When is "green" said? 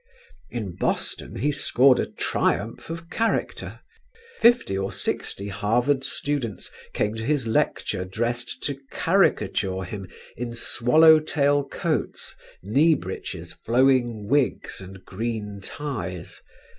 15.05-15.61